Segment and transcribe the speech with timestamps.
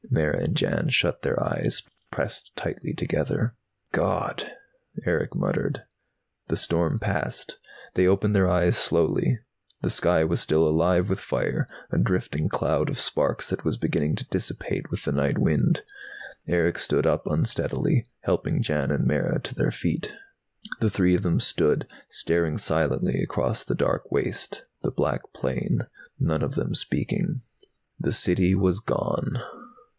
[0.09, 3.51] Mara and Jan shut their eyes, pressed tightly together.
[3.93, 4.51] "God"
[5.05, 5.83] Erick muttered.
[6.47, 7.57] The storm passed.
[7.93, 9.39] They opened their eyes slowly.
[9.81, 14.15] The sky was still alive with fire, a drifting cloud of sparks that was beginning
[14.17, 15.83] to dissipate with the night wind.
[16.47, 20.13] Erick stood up unsteadily, helping Jan and Mara to their feet.
[20.79, 25.85] The three of them stood, staring silently across the dark waste, the black plain,
[26.19, 27.41] none of them speaking.
[27.99, 29.39] The City was gone.